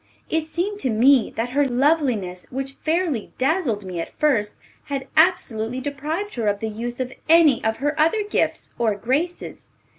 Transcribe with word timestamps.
It 0.31 0.47
seemed 0.47 0.79
to 0.79 0.89
me 0.89 1.29
that 1.35 1.51
her 1.51 1.67
loveliness, 1.67 2.47
which 2.49 2.73
fairly 2.83 3.33
dazzled 3.37 3.85
me 3.85 3.99
at 3.99 4.17
first, 4.17 4.55
had 4.85 5.05
absolutely 5.15 5.79
deprived 5.79 6.33
her 6.33 6.47
of 6.47 6.59
the 6.59 6.69
use 6.69 6.99
of 6.99 7.13
any 7.29 7.63
of 7.63 7.77
her 7.77 7.93
other 7.99 8.23
gifts 8.23 8.71
or 8.79 8.95
graces. 8.95 9.69